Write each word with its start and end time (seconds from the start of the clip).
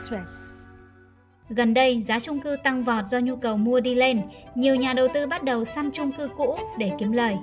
Express. 0.00 0.60
Gần 1.48 1.74
đây, 1.74 2.02
giá 2.02 2.20
chung 2.20 2.40
cư 2.40 2.56
tăng 2.64 2.84
vọt 2.84 3.06
do 3.06 3.18
nhu 3.18 3.36
cầu 3.36 3.56
mua 3.56 3.80
đi 3.80 3.94
lên. 3.94 4.20
Nhiều 4.54 4.74
nhà 4.74 4.92
đầu 4.92 5.08
tư 5.14 5.26
bắt 5.26 5.44
đầu 5.44 5.64
săn 5.64 5.90
chung 5.92 6.12
cư 6.12 6.28
cũ 6.36 6.56
để 6.78 6.92
kiếm 6.98 7.12
lời. 7.12 7.36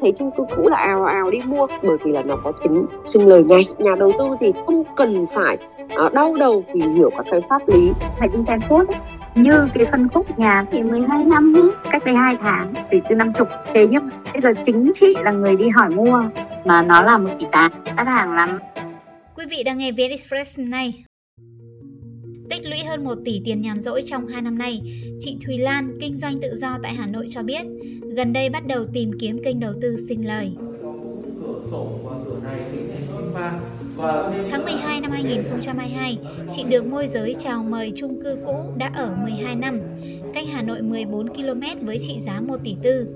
Thấy 0.00 0.12
chung 0.18 0.30
cư 0.36 0.44
cũ 0.56 0.68
là 0.68 0.76
ào 0.76 1.04
ào 1.04 1.30
đi 1.30 1.38
mua 1.46 1.66
bởi 1.82 1.96
vì 2.04 2.12
là 2.12 2.22
nó 2.22 2.36
có 2.44 2.52
tính 2.52 2.86
sinh 3.12 3.28
lời 3.28 3.42
ngay. 3.42 3.66
Nhà 3.78 3.90
đầu 3.98 4.12
tư 4.18 4.36
thì 4.40 4.52
không 4.66 4.84
cần 4.96 5.26
phải 5.34 5.58
uh, 6.06 6.12
đau 6.12 6.34
đầu 6.34 6.64
tìm 6.74 6.94
hiểu 6.94 7.10
các 7.16 7.26
cái 7.30 7.40
pháp 7.48 7.68
lý. 7.68 7.92
Phải 8.18 8.28
đi 8.28 8.38
xem 8.46 8.60
phút 8.60 8.88
như 9.34 9.68
cái 9.74 9.86
phân 9.90 10.08
khúc 10.08 10.38
nhà 10.38 10.64
thì 10.72 10.82
12 10.82 11.24
năm 11.24 11.70
cách 11.90 12.04
đây 12.04 12.14
2 12.14 12.36
tháng 12.40 12.74
thì 12.90 13.00
từ 13.08 13.14
năm 13.14 13.32
chục 13.32 13.48
thế 13.74 13.86
nhưng 13.90 14.08
bây 14.32 14.42
giờ 14.42 14.52
chính 14.66 14.92
chị 14.94 15.14
là 15.20 15.30
người 15.30 15.56
đi 15.56 15.68
hỏi 15.68 15.90
mua 15.90 16.22
mà 16.64 16.82
nó 16.82 17.02
là 17.02 17.18
một 17.18 17.30
tỷ 17.38 17.46
tám 17.52 17.72
đắt 17.96 18.06
hàng 18.06 18.32
lắm 18.32 18.58
Quý 19.36 19.44
vị 19.50 19.62
đang 19.64 19.78
nghe 19.78 19.92
VN 19.92 20.10
Express 20.10 20.58
này. 20.58 21.04
Tích 22.52 22.66
lũy 22.66 22.78
hơn 22.84 23.04
1 23.04 23.14
tỷ 23.24 23.40
tiền 23.44 23.60
nhàn 23.60 23.82
rỗi 23.82 24.02
trong 24.06 24.26
2 24.26 24.42
năm 24.42 24.58
nay, 24.58 24.80
chị 25.20 25.36
Thùy 25.46 25.58
Lan, 25.58 25.98
kinh 26.00 26.16
doanh 26.16 26.40
tự 26.40 26.56
do 26.56 26.78
tại 26.82 26.94
Hà 26.94 27.06
Nội 27.06 27.26
cho 27.30 27.42
biết, 27.42 27.62
gần 28.16 28.32
đây 28.32 28.50
bắt 28.50 28.66
đầu 28.66 28.84
tìm 28.92 29.10
kiếm 29.20 29.42
kênh 29.44 29.60
đầu 29.60 29.72
tư 29.80 29.96
sinh 30.08 30.26
lời. 30.26 30.52
Tháng 34.50 34.64
12 34.64 35.00
năm 35.00 35.10
2022, 35.10 36.18
chị 36.56 36.64
được 36.70 36.86
môi 36.86 37.06
giới 37.06 37.34
chào 37.38 37.64
mời 37.64 37.92
chung 37.96 38.22
cư 38.22 38.36
cũ 38.46 38.56
đã 38.78 38.90
ở 38.94 39.16
12 39.22 39.56
năm, 39.56 39.80
cách 40.34 40.44
Hà 40.52 40.62
Nội 40.62 40.82
14 40.82 41.28
km 41.28 41.86
với 41.86 41.98
trị 41.98 42.20
giá 42.20 42.40
1 42.40 42.56
tỷ 42.64 42.76
tư. 42.82 43.06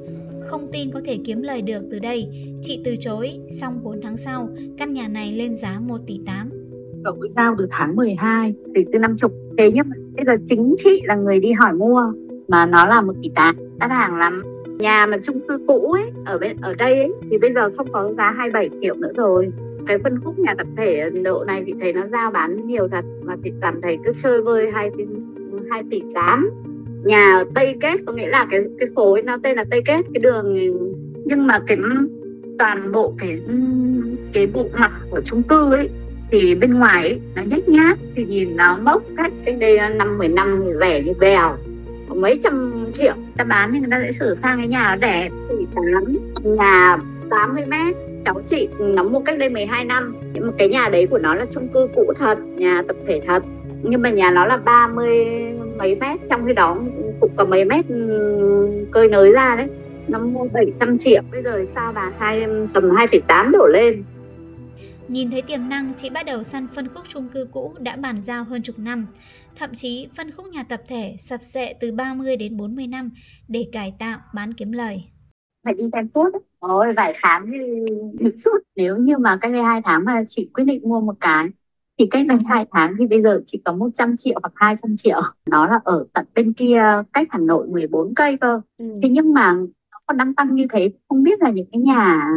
Không 0.46 0.68
tin 0.72 0.90
có 0.90 1.00
thể 1.04 1.16
kiếm 1.24 1.42
lời 1.42 1.62
được 1.62 1.84
từ 1.90 1.98
đây, 1.98 2.26
chị 2.62 2.80
từ 2.84 2.96
chối, 2.96 3.38
xong 3.60 3.80
4 3.84 4.00
tháng 4.02 4.16
sau, 4.16 4.48
căn 4.78 4.94
nhà 4.94 5.08
này 5.08 5.32
lên 5.32 5.56
giá 5.56 5.80
1 5.80 5.98
tỷ 6.06 6.20
8 6.26 6.55
ở 7.06 7.12
ngôi 7.12 7.28
giao 7.28 7.54
từ 7.58 7.66
tháng 7.70 7.96
12 7.96 8.54
từ 8.74 8.82
từ 8.92 8.98
năm 8.98 9.16
chục. 9.16 9.32
Thế 9.58 9.70
nhưng 9.74 9.86
bây 10.16 10.24
giờ 10.24 10.36
chính 10.48 10.74
chị 10.78 11.02
là 11.04 11.14
người 11.14 11.40
đi 11.40 11.52
hỏi 11.52 11.72
mua 11.72 12.12
mà 12.48 12.66
nó 12.66 12.86
là 12.86 13.00
một 13.00 13.12
tỷ 13.22 13.30
tám 13.34 13.56
đắt 13.78 13.90
hàng 13.90 14.16
lắm. 14.16 14.42
Nhà 14.78 15.06
mà 15.06 15.16
chung 15.22 15.40
cư 15.48 15.58
cũ 15.66 15.92
ấy 15.92 16.04
ở 16.24 16.38
bên 16.38 16.56
ở 16.62 16.74
đây 16.74 16.98
ấy, 16.98 17.12
thì 17.30 17.38
bây 17.38 17.54
giờ 17.54 17.70
không 17.76 17.92
có 17.92 18.12
giá 18.18 18.30
27 18.30 18.70
triệu 18.82 18.94
nữa 18.94 19.12
rồi. 19.16 19.48
Cái 19.86 19.98
phân 19.98 20.20
khúc 20.24 20.38
nhà 20.38 20.54
tập 20.58 20.66
thể 20.76 20.96
ở 20.96 21.10
độ 21.10 21.44
này 21.44 21.62
thì 21.66 21.74
thấy 21.80 21.92
nó 21.92 22.06
giao 22.06 22.30
bán 22.30 22.66
nhiều 22.66 22.88
thật 22.88 23.04
mà 23.22 23.34
thì 23.44 23.52
cảm 23.60 23.80
thấy 23.82 23.98
cứ 24.04 24.12
chơi 24.22 24.42
vơi 24.42 24.70
hai 24.70 24.90
tỷ 24.98 25.04
hai 25.70 25.82
tỷ 25.90 26.02
tám. 26.14 26.50
Nhà 27.04 27.36
ở 27.38 27.44
Tây 27.54 27.76
Kết 27.80 28.00
có 28.06 28.12
nghĩa 28.12 28.28
là 28.28 28.46
cái 28.50 28.60
cái 28.78 28.88
phố 28.94 29.12
ấy 29.12 29.22
nó 29.22 29.36
tên 29.42 29.56
là 29.56 29.64
Tây 29.70 29.82
Kết 29.86 30.02
cái 30.14 30.20
đường 30.22 30.54
nhưng 31.24 31.46
mà 31.46 31.58
cái 31.66 31.78
toàn 32.58 32.92
bộ 32.92 33.14
cái 33.18 33.40
cái 34.32 34.46
bộ 34.46 34.64
mặt 34.78 34.92
của 35.10 35.20
chung 35.24 35.42
cư 35.42 35.72
ấy 35.72 35.88
thì 36.30 36.54
bên 36.54 36.74
ngoài 36.74 37.02
ấy, 37.02 37.20
nó 37.34 37.42
nhếch 37.42 37.68
nhác 37.68 37.98
thì 38.14 38.24
nhìn 38.24 38.56
nó 38.56 38.78
mốc 38.82 39.02
cách 39.16 39.32
cách 39.44 39.54
đây 39.58 39.78
năm 39.94 40.18
mười 40.18 40.28
năm 40.28 40.62
thì 40.64 40.70
rẻ 40.80 41.02
như 41.02 41.12
bèo. 41.20 41.56
Mấy 42.08 42.40
trăm 42.44 42.86
triệu. 42.94 43.14
Ta 43.36 43.44
bán 43.44 43.72
thì 43.72 43.78
người 43.78 43.88
ta 43.90 44.00
sẽ 44.02 44.12
sửa 44.12 44.34
sang 44.34 44.58
cái 44.58 44.68
nhà 44.68 44.90
nó 44.90 44.96
đẹp. 44.96 45.28
Thì 45.48 45.66
tám 45.74 46.16
nhà 46.56 46.98
80 47.30 47.64
mét. 47.66 47.96
Cháu 48.24 48.40
chị 48.46 48.68
nó 48.78 49.02
mua 49.02 49.20
cách 49.20 49.38
đây 49.38 49.48
12 49.48 49.84
năm. 49.84 50.14
Nhưng 50.32 50.46
mà 50.46 50.52
cái 50.58 50.68
nhà 50.68 50.88
đấy 50.88 51.06
của 51.10 51.18
nó 51.18 51.34
là 51.34 51.46
chung 51.54 51.68
cư 51.68 51.88
cũ 51.94 52.12
thật 52.18 52.38
nhà 52.56 52.82
tập 52.88 52.96
thể 53.06 53.20
thật. 53.26 53.42
Nhưng 53.82 54.02
mà 54.02 54.10
nhà 54.10 54.30
nó 54.30 54.46
là 54.46 54.56
30 54.56 55.26
mấy 55.78 55.96
mét. 55.96 56.20
Trong 56.30 56.46
khi 56.46 56.52
đó 56.52 56.76
cũng 57.20 57.30
có 57.36 57.44
mấy 57.44 57.64
mét 57.64 57.84
cơi 58.90 59.08
nới 59.08 59.32
ra 59.32 59.56
đấy. 59.56 59.66
Nó 60.08 60.18
mua 60.18 60.46
700 60.52 60.98
triệu. 60.98 61.22
Bây 61.32 61.42
giờ 61.42 61.64
sao 61.68 61.92
bán 61.92 62.12
hai 62.18 62.46
tầm 62.74 62.90
2,8 62.90 63.50
đổ 63.50 63.66
lên 63.66 64.02
Nhìn 65.08 65.30
thấy 65.30 65.42
tiềm 65.42 65.68
năng, 65.68 65.94
chị 65.96 66.10
bắt 66.10 66.26
đầu 66.26 66.42
săn 66.42 66.66
phân 66.68 66.88
khúc 66.88 67.04
chung 67.08 67.28
cư 67.28 67.48
cũ 67.52 67.74
đã 67.80 67.96
bàn 67.96 68.22
giao 68.22 68.44
hơn 68.44 68.62
chục 68.62 68.78
năm. 68.78 69.06
Thậm 69.56 69.70
chí 69.74 70.08
phân 70.16 70.30
khúc 70.30 70.46
nhà 70.46 70.62
tập 70.62 70.80
thể 70.88 71.16
sập 71.18 71.42
sệ 71.42 71.74
từ 71.80 71.92
30 71.92 72.36
đến 72.36 72.56
40 72.56 72.86
năm 72.86 73.10
để 73.48 73.66
cải 73.72 73.94
tạo, 73.98 74.18
bán 74.34 74.52
kiếm 74.52 74.72
lời. 74.72 75.04
phải 75.64 75.74
đi 75.74 75.84
xem 75.92 76.08
thuốc 76.14 76.28
Ôi, 76.58 76.86
vài 76.96 77.12
tháng 77.22 77.50
thì 78.20 78.26
suốt 78.44 78.58
nếu 78.76 78.96
như 78.96 79.18
mà 79.18 79.38
cách 79.40 79.52
đây 79.52 79.62
hai 79.62 79.80
tháng 79.84 80.04
mà 80.04 80.22
chị 80.26 80.50
quyết 80.54 80.64
định 80.64 80.80
mua 80.88 81.00
một 81.00 81.14
cái 81.20 81.46
thì 81.98 82.06
cách 82.10 82.26
đây 82.26 82.38
hai 82.46 82.66
tháng 82.72 82.94
thì 82.98 83.06
bây 83.06 83.22
giờ 83.22 83.40
chỉ 83.46 83.62
có 83.64 83.72
100 83.72 84.16
triệu 84.16 84.38
hoặc 84.42 84.52
200 84.56 84.96
triệu 84.96 85.20
nó 85.50 85.66
là 85.66 85.80
ở 85.84 86.06
tận 86.12 86.26
bên 86.34 86.52
kia 86.52 86.82
cách 87.12 87.28
Hà 87.30 87.38
Nội 87.38 87.68
14 87.68 88.14
cây 88.14 88.36
cơ 88.36 88.60
ừ. 88.78 88.84
thế 89.02 89.08
nhưng 89.08 89.34
mà 89.34 89.52
nó 89.92 89.98
còn 90.06 90.16
đang 90.16 90.34
tăng 90.34 90.54
như 90.54 90.66
thế 90.70 90.90
không 91.08 91.22
biết 91.22 91.42
là 91.42 91.50
những 91.50 91.66
cái 91.72 91.80
nhà 91.80 92.30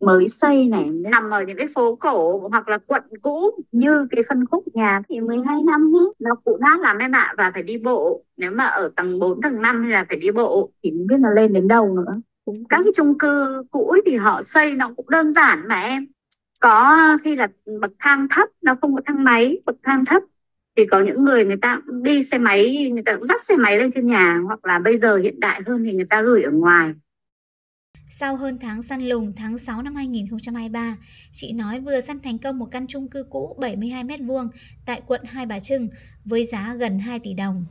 mới 0.00 0.28
xây 0.28 0.68
này 0.68 0.84
nằm 0.84 1.30
ở 1.30 1.42
những 1.42 1.56
cái 1.56 1.66
phố 1.74 1.96
cổ 1.96 2.48
hoặc 2.50 2.68
là 2.68 2.78
quận 2.78 3.02
cũ 3.22 3.50
như 3.72 4.06
cái 4.10 4.22
phân 4.28 4.46
khúc 4.46 4.64
nhà 4.74 5.02
thì 5.08 5.20
12 5.20 5.62
năm 5.62 5.92
ấy, 5.96 6.14
nó 6.18 6.34
cũ 6.44 6.58
nát 6.60 6.80
lắm 6.80 6.98
em 6.98 7.12
ạ 7.12 7.34
và 7.36 7.50
phải 7.54 7.62
đi 7.62 7.78
bộ. 7.78 8.24
Nếu 8.36 8.50
mà 8.50 8.64
ở 8.64 8.90
tầng 8.96 9.18
4 9.18 9.42
tầng 9.42 9.62
5 9.62 9.82
thì 9.84 9.90
là 9.90 10.04
phải 10.08 10.16
đi 10.16 10.30
bộ. 10.30 10.70
Thì 10.82 10.90
không 10.90 11.06
biết 11.06 11.16
là 11.20 11.30
lên 11.30 11.52
đến 11.52 11.68
đâu 11.68 11.94
nữa. 11.94 12.20
Các 12.68 12.80
cái 12.84 12.92
chung 12.96 13.18
cư 13.18 13.64
cũ 13.70 13.96
thì 14.06 14.16
họ 14.16 14.42
xây 14.42 14.72
nó 14.72 14.92
cũng 14.96 15.10
đơn 15.10 15.32
giản 15.32 15.68
mà 15.68 15.80
em. 15.80 16.06
Có 16.60 16.98
khi 17.24 17.36
là 17.36 17.48
bậc 17.80 17.92
thang 17.98 18.26
thấp 18.30 18.48
nó 18.62 18.76
không 18.80 18.94
có 18.94 19.00
thang 19.06 19.24
máy 19.24 19.58
bậc 19.66 19.76
thang 19.82 20.04
thấp. 20.04 20.22
Thì 20.76 20.86
có 20.86 21.00
những 21.00 21.24
người 21.24 21.44
người 21.44 21.56
ta 21.56 21.80
đi 22.02 22.24
xe 22.24 22.38
máy 22.38 22.90
người 22.92 23.02
ta 23.02 23.16
dắt 23.20 23.44
xe 23.44 23.56
máy 23.56 23.78
lên 23.78 23.90
trên 23.90 24.06
nhà. 24.06 24.40
Hoặc 24.46 24.64
là 24.64 24.78
bây 24.78 24.98
giờ 24.98 25.16
hiện 25.16 25.40
đại 25.40 25.60
hơn 25.66 25.84
thì 25.84 25.92
người 25.92 26.06
ta 26.10 26.22
gửi 26.22 26.42
ở 26.42 26.50
ngoài 26.50 26.94
sau 28.12 28.36
hơn 28.36 28.58
tháng 28.60 28.82
săn 28.82 29.02
lùng 29.02 29.32
tháng 29.36 29.58
6 29.58 29.82
năm 29.82 29.94
2023, 29.94 30.96
chị 31.32 31.52
nói 31.52 31.80
vừa 31.80 32.00
săn 32.00 32.20
thành 32.20 32.38
công 32.38 32.58
một 32.58 32.66
căn 32.70 32.86
chung 32.86 33.08
cư 33.08 33.24
cũ 33.30 33.56
72 33.60 34.04
m2 34.04 34.48
tại 34.86 35.02
quận 35.06 35.20
Hai 35.24 35.46
Bà 35.46 35.60
Trưng 35.60 35.88
với 36.24 36.44
giá 36.44 36.74
gần 36.74 36.98
2 36.98 37.18
tỷ 37.18 37.34
đồng. 37.34 37.64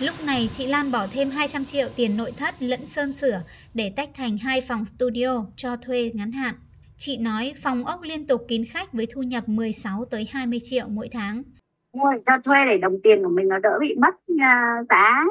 Lúc 0.00 0.14
này 0.26 0.48
chị 0.52 0.66
Lan 0.66 0.92
bỏ 0.92 1.06
thêm 1.12 1.30
200 1.30 1.64
triệu 1.64 1.88
tiền 1.96 2.16
nội 2.16 2.32
thất 2.38 2.54
lẫn 2.60 2.86
sơn 2.86 3.12
sửa 3.12 3.40
để 3.74 3.92
tách 3.96 4.08
thành 4.14 4.38
hai 4.38 4.60
phòng 4.60 4.84
studio 4.84 5.46
cho 5.56 5.76
thuê 5.76 6.10
ngắn 6.14 6.32
hạn. 6.32 6.54
Chị 6.96 7.18
nói 7.18 7.52
phòng 7.62 7.84
ốc 7.84 8.02
liên 8.02 8.26
tục 8.26 8.40
kín 8.48 8.62
khách 8.70 8.92
với 8.92 9.06
thu 9.14 9.22
nhập 9.22 9.48
16 9.48 10.04
tới 10.10 10.28
20 10.32 10.58
triệu 10.64 10.88
mỗi 10.88 11.08
tháng. 11.12 11.42
Mua 11.92 12.12
cho 12.26 12.32
thuê 12.44 12.56
để 12.70 12.78
đồng 12.78 12.96
tiền 13.04 13.22
của 13.22 13.30
mình 13.30 13.48
nó 13.48 13.58
đỡ 13.58 13.78
bị 13.80 13.94
mất 13.98 14.14
à, 14.40 14.78
giá 14.88 15.24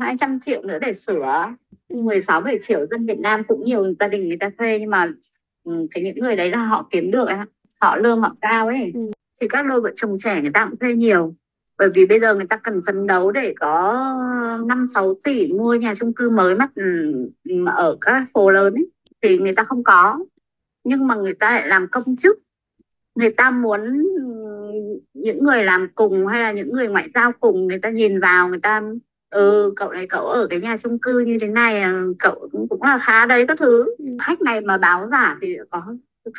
200 0.00 0.40
triệu 0.46 0.62
nữa 0.62 0.78
để 0.80 0.92
sửa. 0.92 1.54
16 1.88 2.40
7 2.40 2.58
triệu 2.62 2.86
dân 2.86 3.06
Việt 3.06 3.18
Nam 3.18 3.44
cũng 3.48 3.64
nhiều 3.64 3.94
gia 4.00 4.08
đình 4.08 4.28
người 4.28 4.36
ta 4.40 4.50
thuê 4.58 4.78
nhưng 4.78 4.90
mà 4.90 5.12
ừ, 5.64 5.86
cái 5.90 6.04
những 6.04 6.18
người 6.18 6.36
đấy 6.36 6.50
là 6.50 6.58
họ 6.58 6.88
kiếm 6.90 7.10
được 7.10 7.28
họ 7.80 7.96
lương 7.96 8.20
họ 8.20 8.36
cao 8.40 8.66
ấy. 8.66 8.90
Ừ. 8.94 9.00
thì 9.40 9.48
các 9.48 9.66
đôi 9.66 9.80
vợ 9.80 9.90
chồng 9.96 10.16
trẻ 10.18 10.40
người 10.40 10.50
ta 10.54 10.66
cũng 10.70 10.78
thuê 10.78 10.94
nhiều. 10.94 11.34
Bởi 11.78 11.88
vì 11.94 12.06
bây 12.06 12.20
giờ 12.20 12.34
người 12.34 12.46
ta 12.46 12.56
cần 12.56 12.80
phấn 12.86 13.06
đấu 13.06 13.30
để 13.30 13.54
có 13.60 13.92
5 14.66 14.84
6 14.94 15.14
tỷ 15.24 15.52
mua 15.52 15.74
nhà 15.74 15.94
chung 15.94 16.12
cư 16.12 16.30
mới 16.30 16.56
mắt 16.56 16.70
ừ, 16.74 16.82
ở 17.76 17.96
các 18.00 18.24
phố 18.34 18.50
lớn 18.50 18.74
ấy 18.74 18.90
thì 19.22 19.38
người 19.38 19.54
ta 19.54 19.64
không 19.64 19.84
có. 19.84 20.18
Nhưng 20.84 21.06
mà 21.06 21.14
người 21.14 21.34
ta 21.34 21.50
lại 21.50 21.68
làm 21.68 21.86
công 21.90 22.16
chức. 22.16 22.38
Người 23.14 23.30
ta 23.30 23.50
muốn 23.50 24.02
những 25.14 25.44
người 25.44 25.64
làm 25.64 25.88
cùng 25.94 26.26
hay 26.26 26.42
là 26.42 26.52
những 26.52 26.72
người 26.72 26.88
ngoại 26.88 27.08
giao 27.14 27.32
cùng 27.40 27.66
người 27.66 27.78
ta 27.78 27.90
nhìn 27.90 28.20
vào 28.20 28.48
người 28.48 28.60
ta 28.62 28.82
ừ 29.34 29.72
cậu 29.76 29.92
này 29.92 30.06
cậu 30.06 30.26
ở 30.26 30.46
cái 30.50 30.60
nhà 30.60 30.76
chung 30.76 30.98
cư 30.98 31.18
như 31.18 31.36
thế 31.40 31.48
này 31.48 31.80
à, 31.80 32.02
cậu 32.18 32.48
cũng, 32.52 32.68
cũng 32.68 32.82
là 32.82 32.98
khá 32.98 33.26
đấy 33.26 33.44
các 33.48 33.58
thứ 33.58 33.96
khách 34.20 34.40
này 34.40 34.60
mà 34.60 34.78
báo 34.78 35.08
giả 35.10 35.38
thì 35.42 35.56
có 35.70 35.82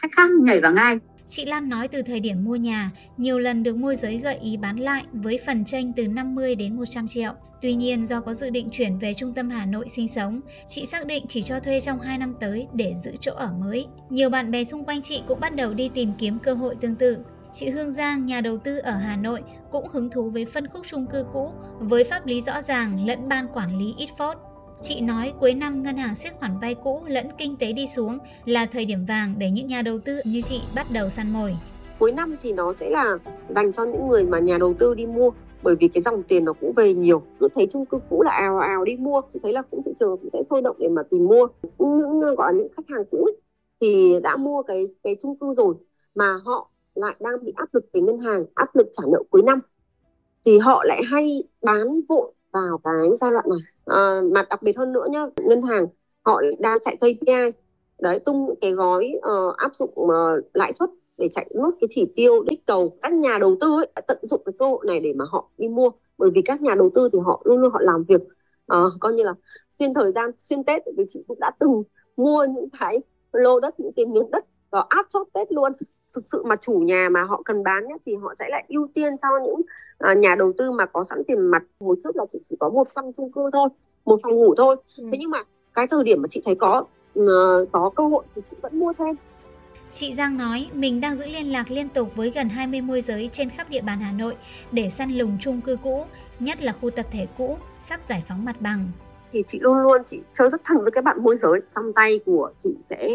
khách 0.02 0.12
khác 0.12 0.30
nhảy 0.44 0.62
vào 0.62 0.74
ngay 0.74 1.00
Chị 1.28 1.46
Lan 1.46 1.70
nói 1.70 1.88
từ 1.88 2.02
thời 2.02 2.20
điểm 2.20 2.44
mua 2.44 2.56
nhà, 2.56 2.92
nhiều 3.18 3.40
lần 3.40 3.64
được 3.64 3.76
môi 3.76 3.96
giới 3.96 4.18
gợi 4.18 4.36
ý 4.36 4.58
bán 4.58 4.80
lại 4.80 5.06
với 5.14 5.40
phần 5.46 5.66
tranh 5.66 5.94
từ 5.96 6.08
50 6.08 6.56
đến 6.56 6.76
100 6.76 7.08
triệu. 7.08 7.32
Tuy 7.62 7.74
nhiên 7.74 8.06
do 8.06 8.22
có 8.22 8.34
dự 8.34 8.50
định 8.50 8.70
chuyển 8.72 9.00
về 9.00 9.14
trung 9.14 9.34
tâm 9.34 9.50
Hà 9.50 9.66
Nội 9.66 9.86
sinh 9.90 10.08
sống, 10.08 10.42
chị 10.70 10.86
xác 10.86 11.06
định 11.06 11.26
chỉ 11.28 11.44
cho 11.44 11.60
thuê 11.60 11.80
trong 11.80 12.00
2 12.00 12.18
năm 12.18 12.36
tới 12.42 12.68
để 12.74 12.94
giữ 13.04 13.12
chỗ 13.20 13.34
ở 13.34 13.50
mới. 13.62 13.88
Nhiều 14.10 14.30
bạn 14.30 14.52
bè 14.52 14.64
xung 14.64 14.86
quanh 14.86 15.02
chị 15.02 15.24
cũng 15.28 15.40
bắt 15.40 15.56
đầu 15.56 15.74
đi 15.74 15.90
tìm 15.94 16.12
kiếm 16.18 16.40
cơ 16.44 16.54
hội 16.54 16.76
tương 16.82 16.96
tự. 16.96 17.18
Chị 17.58 17.70
Hương 17.70 17.92
Giang, 17.92 18.26
nhà 18.26 18.42
đầu 18.42 18.58
tư 18.58 18.78
ở 18.78 18.92
Hà 18.92 19.18
Nội, 19.18 19.40
cũng 19.72 19.88
hứng 19.88 20.10
thú 20.10 20.30
với 20.30 20.46
phân 20.46 20.68
khúc 20.68 20.82
chung 20.88 21.06
cư 21.14 21.26
cũ 21.34 21.52
với 21.80 22.04
pháp 22.04 22.26
lý 22.26 22.42
rõ 22.42 22.62
ràng 22.62 23.08
lẫn 23.08 23.20
ban 23.30 23.48
quản 23.54 23.78
lý 23.80 23.94
ít 23.98 24.10
phốt. 24.18 24.38
Chị 24.82 25.02
nói 25.02 25.34
cuối 25.40 25.54
năm 25.54 25.84
ngân 25.84 25.98
hàng 25.98 26.16
siết 26.16 26.34
khoản 26.34 26.52
vay 26.62 26.76
cũ 26.76 27.02
lẫn 27.08 27.28
kinh 27.38 27.56
tế 27.60 27.74
đi 27.74 27.88
xuống 27.96 28.18
là 28.46 28.66
thời 28.66 28.86
điểm 28.86 29.06
vàng 29.06 29.36
để 29.38 29.50
những 29.52 29.68
nhà 29.68 29.82
đầu 29.82 30.00
tư 30.00 30.20
như 30.26 30.42
chị 30.42 30.62
bắt 30.76 30.86
đầu 30.94 31.10
săn 31.10 31.34
mồi. 31.34 31.56
Cuối 32.00 32.12
năm 32.12 32.36
thì 32.44 32.54
nó 32.54 32.74
sẽ 32.74 32.90
là 32.90 33.18
dành 33.56 33.74
cho 33.74 33.86
những 33.86 34.08
người 34.08 34.24
mà 34.24 34.40
nhà 34.40 34.58
đầu 34.58 34.74
tư 34.74 34.94
đi 34.96 35.06
mua 35.06 35.30
bởi 35.64 35.76
vì 35.76 35.88
cái 35.88 36.02
dòng 36.02 36.24
tiền 36.24 36.46
nó 36.46 36.54
cũng 36.54 36.74
về 36.74 36.94
nhiều 36.94 37.22
cứ 37.40 37.48
thấy 37.56 37.68
chung 37.72 37.86
cư 37.86 38.00
cũ 38.10 38.24
là 38.24 38.32
ào 38.32 38.60
ào 38.60 38.84
đi 38.84 38.96
mua 38.96 39.22
chị 39.34 39.40
thấy 39.44 39.54
là 39.54 39.62
cũng 39.72 39.82
thị 39.86 39.92
trường 40.00 40.18
cũng 40.18 40.30
sẽ 40.34 40.44
sôi 40.44 40.62
động 40.62 40.76
để 40.80 40.88
mà 40.88 41.02
tìm 41.10 41.26
mua 41.26 41.48
những 41.80 42.36
gọi 42.38 42.54
là 42.54 42.60
những 42.60 42.68
khách 42.78 42.90
hàng 42.90 43.04
cũ 43.12 43.18
ấy, 43.18 43.36
thì 43.82 44.20
đã 44.24 44.36
mua 44.36 44.64
cái 44.64 44.88
cái 45.04 45.16
chung 45.22 45.40
cư 45.40 45.54
rồi 45.58 45.76
mà 46.16 46.40
họ 46.46 46.70
lại 46.96 47.16
đang 47.20 47.46
bị 47.46 47.54
áp 47.56 47.74
lực 47.74 47.86
về 47.94 48.02
ngân 48.02 48.20
hàng 48.20 48.46
áp 48.56 48.76
lực 48.76 48.88
trả 48.94 49.04
nợ 49.08 49.24
cuối 49.30 49.44
năm. 49.44 49.60
Thì 50.46 50.58
họ 50.58 50.84
lại 50.84 51.02
hay 51.12 51.44
bán 51.62 52.02
vội 52.10 52.32
vào 52.52 52.78
cái 52.84 53.10
giai 53.22 53.32
đoạn 53.32 53.46
này. 53.50 53.60
À, 53.86 54.22
mà 54.32 54.46
đặc 54.50 54.62
biệt 54.62 54.78
hơn 54.78 54.94
nữa 54.94 55.06
nhá 55.12 55.26
ngân 55.38 55.62
hàng 55.62 55.88
họ 56.22 56.42
đang 56.60 56.78
chạy 56.82 56.96
KPI 56.98 57.52
đấy 58.00 58.20
tung 58.20 58.56
cái 58.62 58.72
gói 58.72 59.12
uh, 59.18 59.58
áp 59.58 59.72
dụng 59.80 59.94
uh, 59.96 60.46
lãi 60.54 60.74
suất 60.74 60.90
để 61.18 61.30
chạy 61.32 61.52
nốt 61.56 61.72
cái 61.82 61.88
chỉ 61.92 62.06
tiêu 62.16 62.44
đích 62.44 62.66
cầu. 62.66 62.98
Các 63.02 63.14
nhà 63.14 63.38
đầu 63.42 63.58
tư 63.62 63.76
ấy 63.76 64.04
tận 64.08 64.18
dụng 64.22 64.42
cái 64.46 64.54
cơ 64.60 64.66
hội 64.66 64.86
này 64.88 65.00
để 65.00 65.14
mà 65.14 65.26
họ 65.30 65.50
đi 65.58 65.68
mua. 65.68 65.90
Bởi 66.18 66.30
vì 66.36 66.42
các 66.42 66.62
nhà 66.62 66.76
đầu 66.76 66.90
tư 66.96 67.10
thì 67.14 67.20
họ 67.26 67.42
luôn 67.46 67.58
luôn 67.58 67.72
họ 67.72 67.80
làm 67.82 68.04
việc 68.04 68.22
uh, 68.74 68.94
coi 69.00 69.14
như 69.14 69.24
là 69.24 69.34
xuyên 69.72 69.94
thời 69.94 70.12
gian 70.12 70.32
xuyên 70.38 70.64
tết. 70.64 70.82
Vì 70.98 71.04
chị 71.10 71.24
cũng 71.28 71.40
đã 71.40 71.52
từng 71.60 71.84
mua 72.18 72.46
những 72.56 72.68
cái 72.80 73.00
lô 73.32 73.60
đất 73.60 73.80
những 73.80 73.94
cái 73.96 74.06
miếng 74.06 74.32
đất 74.32 74.46
và 74.70 74.86
áp 74.90 75.06
chốt 75.10 75.28
tết 75.34 75.52
luôn 75.52 75.72
thực 76.16 76.24
sự 76.32 76.44
mà 76.44 76.56
chủ 76.56 76.74
nhà 76.74 77.10
mà 77.12 77.24
họ 77.24 77.42
cần 77.46 77.64
bán 77.64 77.88
nhé, 77.88 77.96
thì 78.06 78.16
họ 78.16 78.34
sẽ 78.40 78.46
lại 78.50 78.66
ưu 78.68 78.88
tiên 78.94 79.16
cho 79.22 79.28
những 79.44 79.62
uh, 80.12 80.18
nhà 80.18 80.36
đầu 80.36 80.54
tư 80.58 80.72
mà 80.72 80.86
có 80.86 81.04
sẵn 81.10 81.24
tiền 81.28 81.40
mặt 81.40 81.64
hồi 81.80 81.96
trước 82.04 82.16
là 82.16 82.26
chị 82.30 82.40
chỉ 82.44 82.56
có 82.60 82.70
một 82.70 82.88
căn 82.96 83.12
chung 83.18 83.32
cư 83.32 83.42
thôi 83.54 83.70
một 84.06 84.20
phòng 84.24 84.36
ngủ 84.36 84.56
thôi 84.58 84.76
ừ. 84.98 85.04
thế 85.12 85.18
nhưng 85.20 85.30
mà 85.30 85.44
cái 85.74 85.88
thời 85.88 86.04
điểm 86.04 86.22
mà 86.22 86.28
chị 86.32 86.42
thấy 86.46 86.56
có 86.56 86.86
uh, 87.20 87.26
có 87.72 87.90
cơ 87.96 88.08
hội 88.08 88.24
thì 88.36 88.42
chị 88.52 88.58
vẫn 88.62 88.80
mua 88.80 88.94
thêm 88.94 89.16
Chị 89.92 90.14
Giang 90.14 90.38
nói 90.38 90.70
mình 90.74 91.02
đang 91.02 91.16
giữ 91.16 91.26
liên 91.26 91.52
lạc 91.52 91.72
liên 91.72 91.90
tục 91.90 92.08
với 92.16 92.32
gần 92.36 92.50
20 92.50 92.82
môi 92.82 93.02
giới 93.02 93.30
trên 93.32 93.50
khắp 93.50 93.70
địa 93.70 93.82
bàn 93.82 94.00
Hà 94.00 94.12
Nội 94.12 94.36
để 94.72 94.90
săn 94.90 95.12
lùng 95.12 95.38
chung 95.42 95.62
cư 95.62 95.78
cũ, 95.84 96.06
nhất 96.40 96.62
là 96.62 96.74
khu 96.82 96.90
tập 96.90 97.06
thể 97.12 97.28
cũ, 97.38 97.58
sắp 97.80 98.04
giải 98.04 98.24
phóng 98.28 98.46
mặt 98.46 98.56
bằng. 98.60 98.88
Thì 99.32 99.44
chị 99.48 99.60
luôn 99.62 99.78
luôn 99.78 100.02
chị 100.06 100.20
chơi 100.34 100.50
rất 100.50 100.62
thân 100.66 100.78
với 100.82 100.92
các 100.92 101.04
bạn 101.04 101.24
môi 101.24 101.36
giới. 101.36 101.60
Trong 101.76 101.94
tay 101.94 102.20
của 102.26 102.52
chị 102.58 102.76
sẽ 102.84 103.10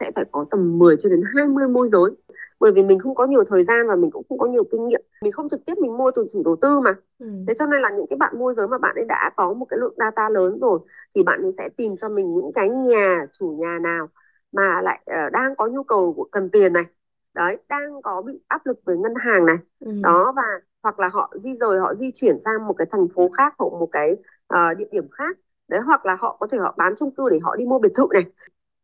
sẽ 0.00 0.10
phải 0.14 0.24
có 0.32 0.44
tầm 0.50 0.78
10 0.78 0.96
cho 1.02 1.08
đến 1.08 1.22
20 1.36 1.68
môi 1.68 1.88
giới. 1.92 2.10
Bởi 2.60 2.72
vì 2.72 2.82
mình 2.82 2.98
không 2.98 3.14
có 3.14 3.26
nhiều 3.26 3.44
thời 3.44 3.64
gian 3.64 3.88
và 3.88 3.96
mình 3.96 4.10
cũng 4.10 4.22
không 4.28 4.38
có 4.38 4.46
nhiều 4.46 4.64
kinh 4.72 4.88
nghiệm. 4.88 5.02
Mình 5.22 5.32
không 5.32 5.48
trực 5.48 5.60
tiếp 5.66 5.74
mình 5.78 5.96
mua 5.96 6.10
từ 6.10 6.26
chủ 6.32 6.42
đầu 6.44 6.56
tư 6.60 6.80
mà. 6.80 6.94
Ừ. 7.18 7.26
Thế 7.48 7.54
cho 7.58 7.66
nên 7.66 7.80
là 7.80 7.90
những 7.90 8.06
cái 8.10 8.16
bạn 8.16 8.38
môi 8.38 8.54
giới 8.54 8.68
mà 8.68 8.78
bạn 8.78 8.94
ấy 8.94 9.04
đã 9.04 9.30
có 9.36 9.52
một 9.52 9.66
cái 9.68 9.78
lượng 9.78 9.94
data 9.96 10.28
lớn 10.28 10.58
rồi 10.60 10.78
thì 11.14 11.22
bạn 11.22 11.42
ấy 11.42 11.52
sẽ 11.58 11.68
tìm 11.76 11.96
cho 11.96 12.08
mình 12.08 12.34
những 12.34 12.52
cái 12.54 12.68
nhà 12.68 13.26
chủ 13.32 13.56
nhà 13.58 13.78
nào 13.82 14.08
mà 14.52 14.80
lại 14.82 15.00
uh, 15.10 15.32
đang 15.32 15.56
có 15.56 15.66
nhu 15.66 15.82
cầu 15.82 16.12
của 16.12 16.28
cần 16.32 16.50
tiền 16.50 16.72
này 16.72 16.84
đấy 17.34 17.58
đang 17.68 18.02
có 18.02 18.22
bị 18.22 18.40
áp 18.48 18.66
lực 18.66 18.80
với 18.84 18.96
ngân 18.96 19.14
hàng 19.14 19.46
này 19.46 19.56
ừ. 19.80 19.92
đó 20.02 20.32
và 20.36 20.42
hoặc 20.82 21.00
là 21.00 21.08
họ 21.08 21.32
di 21.36 21.56
rời 21.60 21.78
họ 21.78 21.94
di 21.94 22.10
chuyển 22.14 22.38
sang 22.44 22.66
một 22.66 22.74
cái 22.78 22.86
thành 22.90 23.08
phố 23.14 23.30
khác 23.36 23.54
hoặc 23.58 23.70
một 23.80 23.88
cái 23.92 24.12
uh, 24.54 24.78
địa 24.78 24.88
điểm 24.90 25.08
khác 25.10 25.38
đấy 25.68 25.80
hoặc 25.80 26.06
là 26.06 26.16
họ 26.20 26.36
có 26.40 26.46
thể 26.46 26.58
họ 26.58 26.74
bán 26.78 26.94
chung 26.96 27.14
cư 27.14 27.28
để 27.30 27.38
họ 27.42 27.56
đi 27.56 27.64
mua 27.64 27.78
biệt 27.78 27.92
thự 27.94 28.06
này 28.12 28.24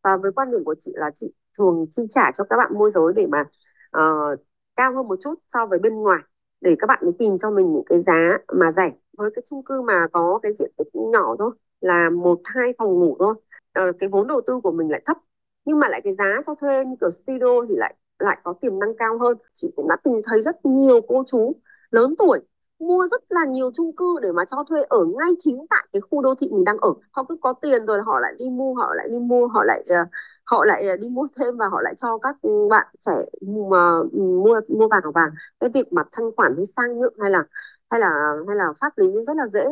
và 0.04 0.16
với 0.16 0.32
quan 0.32 0.50
điểm 0.50 0.64
của 0.64 0.74
chị 0.80 0.92
là 0.94 1.10
chị 1.14 1.32
thường 1.58 1.86
chi 1.90 2.02
trả 2.10 2.30
cho 2.34 2.44
các 2.44 2.56
bạn 2.56 2.74
môi 2.74 2.90
giới 2.90 3.12
để 3.16 3.26
mà 3.26 3.44
uh, 3.98 4.40
cao 4.76 4.94
hơn 4.94 5.08
một 5.08 5.18
chút 5.22 5.34
so 5.48 5.66
với 5.66 5.78
bên 5.78 5.94
ngoài 5.94 6.20
để 6.60 6.76
các 6.78 6.86
bạn 6.86 6.98
mới 7.02 7.12
tìm 7.18 7.38
cho 7.38 7.50
mình 7.50 7.72
những 7.72 7.84
cái 7.86 8.00
giá 8.00 8.38
mà 8.48 8.72
rẻ. 8.72 8.92
Với 9.18 9.30
cái 9.34 9.42
chung 9.50 9.62
cư 9.64 9.82
mà 9.82 10.06
có 10.12 10.38
cái 10.42 10.52
diện 10.58 10.70
tích 10.76 10.88
nhỏ 10.94 11.36
thôi 11.38 11.50
là 11.80 12.10
một 12.10 12.40
hai 12.44 12.72
phòng 12.78 12.92
ngủ 12.92 13.16
thôi 13.18 13.34
uh, 13.88 13.96
cái 13.98 14.08
vốn 14.08 14.26
đầu 14.26 14.40
tư 14.46 14.60
của 14.60 14.72
mình 14.72 14.90
lại 14.90 15.02
thấp. 15.06 15.18
Nhưng 15.64 15.78
mà 15.78 15.88
lại 15.88 16.00
cái 16.04 16.12
giá 16.12 16.42
cho 16.46 16.54
thuê 16.54 16.84
như 16.84 16.94
kiểu 17.00 17.10
studio 17.10 17.64
thì 17.68 17.74
lại 17.76 17.94
lại 18.18 18.38
có 18.44 18.54
tiềm 18.60 18.78
năng 18.78 18.96
cao 18.98 19.18
hơn. 19.18 19.36
Chị 19.54 19.72
cũng 19.76 19.88
đã 19.88 19.96
từng 20.04 20.20
thấy 20.24 20.42
rất 20.42 20.66
nhiều 20.66 21.00
cô 21.08 21.24
chú 21.26 21.52
lớn 21.90 22.14
tuổi 22.18 22.40
mua 22.78 23.06
rất 23.10 23.22
là 23.28 23.44
nhiều 23.44 23.70
chung 23.74 23.96
cư 23.96 24.18
để 24.22 24.32
mà 24.32 24.44
cho 24.44 24.64
thuê 24.68 24.82
ở 24.82 24.98
ngay 25.18 25.30
chính 25.38 25.66
tại 25.70 25.86
cái 25.92 26.00
khu 26.00 26.22
đô 26.22 26.34
thị 26.34 26.50
mình 26.52 26.64
đang 26.64 26.78
ở. 26.78 26.94
Họ 27.12 27.24
cứ 27.28 27.36
có 27.40 27.52
tiền 27.52 27.86
rồi 27.86 28.00
họ 28.06 28.20
lại 28.20 28.34
đi 28.38 28.50
mua 28.50 28.74
họ 28.74 28.94
lại 28.94 29.08
đi 29.10 29.18
mua 29.18 29.46
họ 29.46 29.64
lại 29.64 29.84
uh, 30.02 30.08
họ 30.44 30.64
lại 30.64 30.88
ờ, 30.88 30.96
đi 30.96 31.08
mua 31.08 31.26
thêm 31.38 31.56
và 31.56 31.68
họ 31.68 31.80
lại 31.82 31.94
cho 31.96 32.18
các 32.18 32.36
bạn 32.70 32.86
trẻ 33.00 33.24
mà 33.70 33.98
ừ, 34.12 34.18
mua 34.18 34.60
mua 34.68 34.88
vàng 34.88 35.12
vàng 35.14 35.30
cái 35.60 35.70
việc 35.74 35.92
mà 35.92 36.02
thanh 36.12 36.30
khoản 36.36 36.54
hay 36.56 36.64
sang 36.76 36.98
nhượng 36.98 37.14
hay 37.20 37.30
là 37.30 37.44
hay 37.90 38.00
là 38.00 38.10
hay 38.48 38.56
là 38.56 38.64
pháp 38.80 38.98
lý 38.98 39.06
rất 39.26 39.36
là 39.36 39.46
dễ 39.46 39.64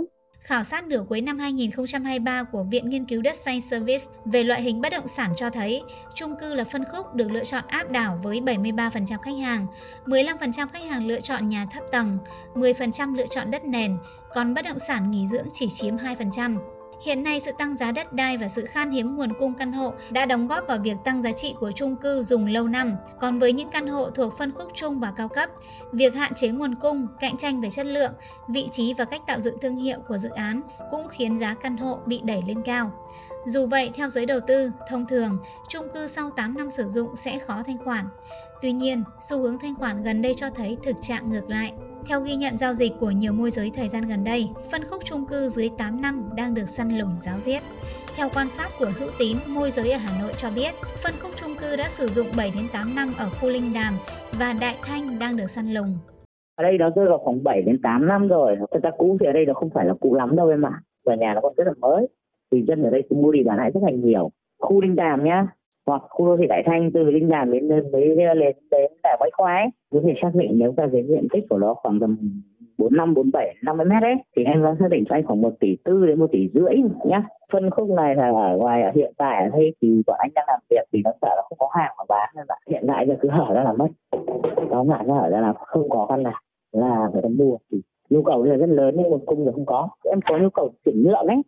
Khảo 0.42 0.64
sát 0.64 0.86
nửa 0.86 1.04
cuối 1.08 1.20
năm 1.20 1.38
2023 1.38 2.42
của 2.42 2.62
Viện 2.62 2.90
Nghiên 2.90 3.04
cứu 3.04 3.22
Đất 3.22 3.36
Xanh 3.36 3.60
Service 3.60 4.04
về 4.24 4.44
loại 4.44 4.62
hình 4.62 4.80
bất 4.80 4.92
động 4.92 5.08
sản 5.08 5.32
cho 5.36 5.50
thấy 5.50 5.82
chung 6.14 6.36
cư 6.40 6.54
là 6.54 6.64
phân 6.64 6.84
khúc 6.92 7.14
được 7.14 7.30
lựa 7.30 7.44
chọn 7.44 7.64
áp 7.68 7.90
đảo 7.90 8.20
với 8.22 8.40
73% 8.40 9.18
khách 9.22 9.36
hàng, 9.42 9.66
15% 10.06 10.68
khách 10.72 10.84
hàng 10.90 11.06
lựa 11.06 11.20
chọn 11.20 11.48
nhà 11.48 11.66
thấp 11.72 11.84
tầng, 11.92 12.18
10% 12.54 13.14
lựa 13.14 13.26
chọn 13.30 13.50
đất 13.50 13.64
nền, 13.64 13.96
còn 14.34 14.54
bất 14.54 14.64
động 14.64 14.78
sản 14.78 15.10
nghỉ 15.10 15.26
dưỡng 15.26 15.46
chỉ 15.52 15.68
chiếm 15.70 15.96
2%. 15.96 16.81
Hiện 17.04 17.22
nay, 17.22 17.40
sự 17.40 17.52
tăng 17.58 17.76
giá 17.76 17.92
đất 17.92 18.12
đai 18.12 18.36
và 18.36 18.48
sự 18.48 18.64
khan 18.64 18.90
hiếm 18.90 19.16
nguồn 19.16 19.32
cung 19.38 19.54
căn 19.54 19.72
hộ 19.72 19.92
đã 20.10 20.26
đóng 20.26 20.48
góp 20.48 20.64
vào 20.68 20.78
việc 20.78 20.96
tăng 21.04 21.22
giá 21.22 21.32
trị 21.32 21.54
của 21.60 21.72
chung 21.72 21.96
cư 21.96 22.22
dùng 22.22 22.46
lâu 22.46 22.68
năm. 22.68 22.96
Còn 23.20 23.38
với 23.38 23.52
những 23.52 23.70
căn 23.70 23.86
hộ 23.86 24.10
thuộc 24.10 24.38
phân 24.38 24.52
khúc 24.52 24.70
trung 24.74 25.00
và 25.00 25.12
cao 25.16 25.28
cấp, 25.28 25.50
việc 25.92 26.14
hạn 26.14 26.34
chế 26.34 26.48
nguồn 26.48 26.74
cung, 26.74 27.06
cạnh 27.20 27.36
tranh 27.36 27.60
về 27.60 27.70
chất 27.70 27.86
lượng, 27.86 28.12
vị 28.48 28.68
trí 28.72 28.94
và 28.94 29.04
cách 29.04 29.22
tạo 29.26 29.40
dựng 29.40 29.58
thương 29.60 29.76
hiệu 29.76 29.98
của 30.08 30.18
dự 30.18 30.30
án 30.30 30.60
cũng 30.90 31.08
khiến 31.08 31.38
giá 31.38 31.54
căn 31.54 31.76
hộ 31.76 31.98
bị 32.06 32.20
đẩy 32.24 32.42
lên 32.46 32.62
cao. 32.62 32.90
Dù 33.44 33.66
vậy, 33.66 33.90
theo 33.94 34.08
giới 34.08 34.26
đầu 34.26 34.40
tư, 34.46 34.70
thông 34.88 35.06
thường, 35.06 35.38
chung 35.68 35.86
cư 35.94 36.06
sau 36.06 36.30
8 36.30 36.54
năm 36.58 36.70
sử 36.70 36.88
dụng 36.88 37.16
sẽ 37.16 37.38
khó 37.38 37.62
thanh 37.66 37.78
khoản. 37.78 38.04
Tuy 38.62 38.72
nhiên, 38.72 39.04
xu 39.20 39.38
hướng 39.38 39.58
thanh 39.58 39.74
khoản 39.74 40.02
gần 40.02 40.22
đây 40.22 40.34
cho 40.36 40.50
thấy 40.50 40.76
thực 40.82 40.96
trạng 41.00 41.32
ngược 41.32 41.50
lại. 41.50 41.72
Theo 42.06 42.20
ghi 42.20 42.34
nhận 42.34 42.58
giao 42.58 42.74
dịch 42.74 42.92
của 43.00 43.10
nhiều 43.10 43.32
môi 43.32 43.50
giới 43.50 43.70
thời 43.74 43.88
gian 43.88 44.02
gần 44.08 44.24
đây, 44.24 44.48
phân 44.72 44.82
khúc 44.84 45.04
chung 45.04 45.26
cư 45.26 45.48
dưới 45.48 45.70
8 45.78 46.02
năm 46.02 46.28
đang 46.36 46.54
được 46.54 46.68
săn 46.68 46.98
lùng 46.98 47.16
giáo 47.20 47.38
diết. 47.40 47.62
Theo 48.16 48.28
quan 48.34 48.48
sát 48.50 48.68
của 48.78 48.90
Hữu 48.98 49.08
Tín, 49.18 49.36
môi 49.46 49.70
giới 49.70 49.90
ở 49.90 49.98
Hà 49.98 50.20
Nội 50.22 50.32
cho 50.36 50.48
biết, 50.56 50.74
phân 51.04 51.14
khúc 51.20 51.32
chung 51.36 51.54
cư 51.60 51.76
đã 51.76 51.84
sử 51.88 52.08
dụng 52.08 52.26
7 52.36 52.52
đến 52.56 52.68
8 52.72 52.94
năm 52.94 53.12
ở 53.18 53.28
khu 53.40 53.48
Linh 53.48 53.72
Đàm 53.74 53.94
và 54.32 54.54
Đại 54.60 54.76
Thanh 54.82 55.18
đang 55.18 55.36
được 55.36 55.50
săn 55.50 55.74
lùng. 55.74 55.98
Ở 56.56 56.62
đây 56.62 56.78
nó 56.78 56.90
rơi 56.96 57.06
vào 57.08 57.18
khoảng 57.18 57.44
7 57.44 57.62
đến 57.62 57.80
8 57.82 58.06
năm 58.06 58.28
rồi. 58.28 58.56
Thật 58.70 58.80
ra 58.82 58.90
cũ 58.98 59.16
thì 59.20 59.26
ở 59.26 59.32
đây 59.32 59.44
nó 59.46 59.54
không 59.54 59.70
phải 59.74 59.86
là 59.86 59.94
cũ 60.00 60.14
lắm 60.14 60.36
đâu 60.36 60.48
em 60.48 60.66
ạ. 60.66 60.82
Và 61.04 61.14
nhà 61.14 61.34
nó 61.34 61.40
còn 61.40 61.54
rất 61.56 61.64
là 61.66 61.72
mới. 61.80 62.06
Thì 62.52 62.62
dân 62.62 62.82
ở 62.82 62.90
đây 62.90 63.02
cũng 63.08 63.22
mua 63.22 63.32
đi 63.32 63.42
bán 63.42 63.58
lại 63.58 63.70
rất 63.74 63.80
là 63.82 63.90
nhiều. 63.90 64.30
Khu 64.58 64.80
Linh 64.80 64.96
Đàm 64.96 65.24
nhá, 65.24 65.46
hoặc 65.86 66.02
khu 66.08 66.26
đô 66.26 66.36
thị 66.36 66.46
Đại 66.48 66.62
Thanh 66.66 66.90
từ 66.94 67.02
Linh 67.10 67.28
Đàm 67.28 67.52
đến 67.52 67.68
đến 67.68 67.84
đến 67.92 68.16
đến, 68.16 68.56
đến 68.70 68.92
đảo 69.02 69.16
Bách 69.20 69.32
Khoái 69.36 69.68
có 69.92 70.00
thể 70.04 70.14
xác 70.22 70.30
định 70.34 70.50
nếu 70.54 70.74
ta 70.76 70.88
cái 70.92 71.04
diện 71.08 71.26
tích 71.32 71.44
của 71.50 71.58
nó 71.58 71.74
khoảng 71.74 72.00
tầm 72.00 72.16
bốn 72.78 72.96
năm 72.96 73.14
bốn 73.14 73.30
bảy 73.32 73.56
năm 73.62 73.76
mươi 73.76 73.86
mét 73.86 74.02
đấy 74.02 74.14
thì 74.36 74.44
anh 74.44 74.62
có 74.62 74.76
xác 74.80 74.88
định 74.90 75.04
cho 75.08 75.14
anh 75.14 75.26
khoảng 75.26 75.40
một 75.40 75.52
tỷ 75.60 75.76
tư 75.84 76.06
đến 76.06 76.18
một 76.18 76.26
tỷ 76.32 76.48
rưỡi 76.54 76.76
nhá. 77.04 77.22
Phân 77.52 77.70
khúc 77.70 77.90
này 77.90 78.14
là 78.14 78.28
ở 78.28 78.56
ngoài 78.56 78.92
hiện 78.94 79.12
tại 79.16 79.44
ở 79.44 79.48
đây 79.58 79.74
thì 79.82 80.02
bọn 80.06 80.16
anh 80.18 80.30
đang 80.34 80.44
làm 80.48 80.60
việc 80.70 80.84
thì 80.92 81.00
nó 81.04 81.10
sợ 81.22 81.28
là 81.36 81.42
không 81.48 81.58
có 81.58 81.68
hàng 81.72 81.94
mà 81.98 82.04
bán 82.08 82.28
nên 82.36 82.44
là 82.48 82.56
hiện 82.68 82.84
tại 82.88 83.06
giờ 83.08 83.14
cứ 83.20 83.28
hở 83.28 83.54
ra 83.54 83.62
là 83.62 83.72
mất. 83.72 83.88
Đó 84.70 84.84
là 84.88 85.02
ra 85.06 85.14
hở 85.14 85.28
ra 85.30 85.40
là 85.40 85.52
không 85.52 85.88
có 85.88 86.06
căn 86.08 86.22
nào 86.22 86.40
là 86.72 87.08
người 87.12 87.22
ta 87.22 87.28
mua. 87.38 87.56
Thì 87.72 87.80
nhu 88.10 88.22
cầu 88.22 88.44
là 88.44 88.56
rất 88.56 88.68
lớn 88.68 88.94
nhưng 88.98 89.06
nguồn 89.06 89.26
cung 89.26 89.44
thì 89.44 89.50
không 89.54 89.66
có. 89.66 89.88
Em 90.04 90.20
có 90.28 90.38
nhu 90.38 90.50
cầu 90.50 90.70
chuyển 90.84 91.02
nhượng 91.02 91.26
đấy 91.26 91.42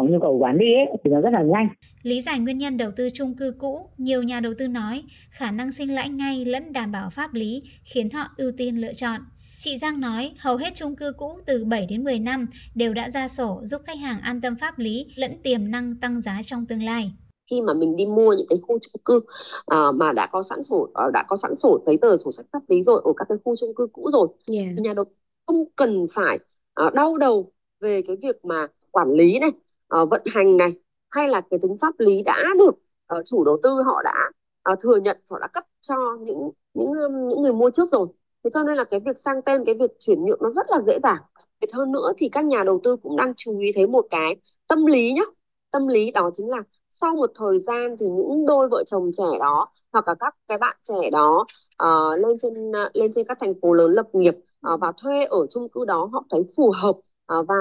có 0.00 0.06
nhu 0.12 0.18
cầu 0.20 0.38
bán 0.38 0.58
đi 0.58 0.66
ấy, 0.66 0.86
thì 1.04 1.10
nó 1.10 1.20
rất 1.20 1.30
là 1.32 1.42
nhanh. 1.42 1.68
Lý 2.02 2.22
giải 2.22 2.38
nguyên 2.38 2.58
nhân 2.58 2.76
đầu 2.76 2.90
tư 2.96 3.08
chung 3.14 3.34
cư 3.34 3.54
cũ, 3.58 3.86
nhiều 3.98 4.22
nhà 4.22 4.40
đầu 4.40 4.52
tư 4.58 4.68
nói 4.68 5.02
khả 5.30 5.50
năng 5.50 5.72
sinh 5.72 5.94
lãi 5.94 6.08
ngay 6.08 6.44
lẫn 6.44 6.72
đảm 6.72 6.92
bảo 6.92 7.10
pháp 7.10 7.34
lý 7.34 7.62
khiến 7.84 8.10
họ 8.10 8.24
ưu 8.36 8.52
tiên 8.56 8.80
lựa 8.80 8.92
chọn. 8.92 9.20
Chị 9.58 9.78
Giang 9.78 10.00
nói 10.00 10.30
hầu 10.38 10.56
hết 10.56 10.74
chung 10.74 10.96
cư 10.96 11.12
cũ 11.16 11.38
từ 11.46 11.64
7 11.64 11.86
đến 11.88 12.04
10 12.04 12.18
năm 12.18 12.46
đều 12.74 12.94
đã 12.94 13.10
ra 13.10 13.28
sổ 13.28 13.60
giúp 13.62 13.82
khách 13.86 13.98
hàng 13.98 14.20
an 14.20 14.40
tâm 14.40 14.56
pháp 14.56 14.78
lý 14.78 15.06
lẫn 15.16 15.30
tiềm 15.42 15.70
năng 15.70 15.94
tăng 16.00 16.20
giá 16.20 16.40
trong 16.44 16.66
tương 16.66 16.82
lai 16.82 17.12
khi 17.50 17.60
mà 17.60 17.74
mình 17.74 17.96
đi 17.96 18.06
mua 18.06 18.32
những 18.32 18.46
cái 18.48 18.58
khu 18.62 18.78
chung 18.78 19.02
cư 19.04 19.16
uh, 19.16 19.94
mà 19.94 20.12
đã 20.12 20.28
có 20.32 20.42
sẵn 20.42 20.62
sổ 20.62 20.76
uh, 20.76 21.12
đã 21.12 21.24
có 21.28 21.36
sẵn 21.36 21.54
sổ 21.54 21.80
giấy 21.86 21.98
tờ 22.02 22.16
sổ 22.16 22.32
sách 22.32 22.46
pháp 22.52 22.60
lý 22.68 22.82
rồi 22.82 23.00
ở 23.04 23.12
các 23.16 23.24
cái 23.28 23.38
khu 23.44 23.56
chung 23.56 23.74
cư 23.74 23.86
cũ 23.92 24.10
rồi 24.12 24.28
yeah. 24.46 24.68
nhà 24.76 24.94
đầu 24.94 25.04
không 25.46 25.64
cần 25.76 26.06
phải 26.14 26.38
uh, 26.86 26.94
đau 26.94 27.18
đầu 27.18 27.52
về 27.80 28.02
cái 28.06 28.16
việc 28.22 28.44
mà 28.44 28.66
quản 28.90 29.10
lý 29.10 29.38
này 29.38 29.50
uh, 29.96 30.10
vận 30.10 30.22
hành 30.34 30.56
này 30.56 30.72
hay 31.10 31.28
là 31.28 31.40
cái 31.50 31.60
tính 31.62 31.76
pháp 31.80 31.94
lý 32.00 32.22
đã 32.22 32.44
được 32.58 32.74
uh, 33.18 33.24
chủ 33.26 33.44
đầu 33.44 33.58
tư 33.62 33.82
họ 33.82 34.02
đã 34.02 34.30
uh, 34.72 34.78
thừa 34.80 34.96
nhận 34.96 35.16
họ 35.30 35.38
đã 35.38 35.46
cấp 35.46 35.64
cho 35.82 35.96
những 36.20 36.50
những 36.74 36.92
những 37.28 37.42
người 37.42 37.52
mua 37.52 37.70
trước 37.70 37.90
rồi. 37.92 38.06
Thế 38.44 38.50
cho 38.54 38.62
nên 38.62 38.76
là 38.76 38.84
cái 38.84 39.00
việc 39.00 39.18
sang 39.18 39.42
tên 39.42 39.64
cái 39.66 39.74
việc 39.74 39.90
chuyển 40.00 40.24
nhượng 40.24 40.42
nó 40.42 40.50
rất 40.50 40.66
là 40.70 40.80
dễ 40.86 40.98
dàng. 41.02 41.22
Việc 41.60 41.72
hơn 41.72 41.92
nữa 41.92 42.12
thì 42.18 42.28
các 42.28 42.44
nhà 42.44 42.64
đầu 42.64 42.80
tư 42.84 42.96
cũng 42.96 43.16
đang 43.16 43.32
chú 43.36 43.58
ý 43.58 43.72
thấy 43.74 43.86
một 43.86 44.06
cái 44.10 44.36
tâm 44.68 44.86
lý 44.86 45.12
nhá. 45.12 45.22
Tâm 45.70 45.88
lý 45.88 46.10
đó 46.10 46.30
chính 46.34 46.48
là 46.48 46.62
sau 46.88 47.14
một 47.14 47.30
thời 47.34 47.58
gian 47.58 47.96
thì 48.00 48.06
những 48.08 48.46
đôi 48.46 48.68
vợ 48.68 48.84
chồng 48.86 49.10
trẻ 49.16 49.38
đó 49.40 49.68
hoặc 49.92 50.08
là 50.08 50.14
các 50.14 50.36
cái 50.48 50.58
bạn 50.58 50.76
trẻ 50.82 51.10
đó 51.12 51.46
uh, 51.82 52.18
lên 52.18 52.38
trên 52.42 52.70
uh, 52.70 52.96
lên 52.96 53.12
trên 53.14 53.26
các 53.26 53.38
thành 53.40 53.54
phố 53.62 53.72
lớn 53.72 53.90
lập 53.92 54.06
nghiệp 54.12 54.34
uh, 54.74 54.80
và 54.80 54.92
thuê 55.02 55.24
ở 55.24 55.46
chung 55.50 55.68
cư 55.68 55.84
đó 55.84 56.08
họ 56.12 56.24
thấy 56.30 56.42
phù 56.56 56.72
hợp 56.74 56.90
uh, 56.90 57.46
và 57.48 57.54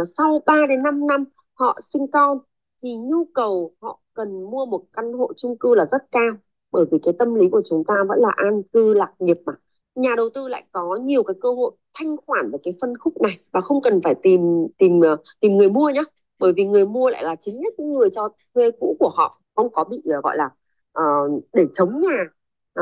uh, 0.00 0.08
sau 0.16 0.42
3 0.46 0.54
đến 0.68 0.82
5 0.82 1.06
năm 1.06 1.24
họ 1.54 1.78
sinh 1.92 2.06
con 2.12 2.38
thì 2.82 2.96
nhu 2.96 3.24
cầu 3.34 3.74
họ 3.80 4.00
cần 4.14 4.42
mua 4.50 4.66
một 4.66 4.84
căn 4.92 5.12
hộ 5.12 5.32
chung 5.36 5.58
cư 5.58 5.74
là 5.74 5.86
rất 5.92 6.02
cao 6.12 6.32
bởi 6.72 6.84
vì 6.90 6.98
cái 7.02 7.14
tâm 7.18 7.34
lý 7.34 7.48
của 7.52 7.62
chúng 7.64 7.84
ta 7.84 7.94
vẫn 8.08 8.18
là 8.20 8.30
an 8.36 8.62
cư 8.72 8.94
lạc 8.94 9.12
nghiệp 9.18 9.36
mà. 9.46 9.52
Nhà 9.94 10.10
đầu 10.16 10.28
tư 10.34 10.48
lại 10.48 10.64
có 10.72 10.96
nhiều 10.96 11.22
cái 11.22 11.34
cơ 11.40 11.54
hội 11.54 11.72
thanh 11.94 12.16
khoản 12.26 12.50
về 12.50 12.58
cái 12.62 12.74
phân 12.80 12.98
khúc 12.98 13.22
này 13.22 13.40
và 13.52 13.60
không 13.60 13.82
cần 13.82 14.00
phải 14.04 14.14
tìm 14.22 14.40
tìm 14.78 15.00
ờ, 15.00 15.16
tìm 15.40 15.56
người 15.56 15.68
mua 15.70 15.90
nhá 15.90 16.02
bởi 16.38 16.52
vì 16.52 16.64
người 16.64 16.86
mua 16.86 17.10
lại 17.10 17.24
là 17.24 17.36
chính 17.36 17.60
nhất 17.60 17.74
những 17.78 17.92
người 17.92 18.10
cho 18.10 18.28
thuê 18.54 18.70
cũ 18.80 18.96
của 18.98 19.08
họ 19.16 19.40
không 19.54 19.72
có 19.72 19.84
bị 19.84 20.02
ờ, 20.04 20.20
gọi 20.20 20.36
là 20.36 20.50
uh, 20.98 21.44
để 21.52 21.66
chống 21.74 22.00
nhà 22.00 22.24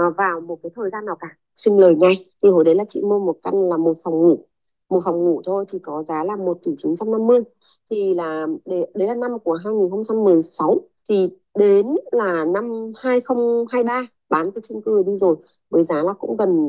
uh, 0.08 0.16
vào 0.16 0.40
một 0.40 0.58
cái 0.62 0.70
thời 0.74 0.90
gian 0.90 1.04
nào 1.06 1.16
cả. 1.20 1.28
Sinh 1.54 1.78
lời 1.78 1.94
ngay 1.94 2.30
thì 2.42 2.48
hồi 2.48 2.64
đấy 2.64 2.74
là 2.74 2.84
chị 2.88 3.00
mua 3.04 3.18
một 3.18 3.36
căn 3.42 3.68
là 3.70 3.76
một 3.76 3.94
phòng 4.04 4.14
ngủ 4.14 4.46
một 4.90 5.00
phòng 5.04 5.24
ngủ 5.24 5.42
thôi 5.44 5.64
thì 5.72 5.78
có 5.82 6.04
giá 6.08 6.24
là 6.24 6.36
một 6.36 6.58
tỷ 6.64 6.70
chín 6.78 6.96
trăm 6.96 7.10
năm 7.10 7.26
mươi. 7.26 7.40
Thì 7.90 8.14
là 8.14 8.46
đấy, 8.64 8.86
đấy 8.94 9.08
là 9.08 9.14
năm 9.14 9.30
của 9.44 9.54
2016 9.64 10.80
thì 11.08 11.28
đến 11.58 11.86
là 12.12 12.44
năm 12.44 12.92
2023 12.96 14.06
bán 14.28 14.50
cái 14.54 14.62
chung 14.68 14.82
cư 14.82 15.02
đi 15.06 15.16
rồi 15.16 15.36
với 15.70 15.82
giá 15.82 16.02
là 16.02 16.12
cũng 16.12 16.36
gần 16.36 16.66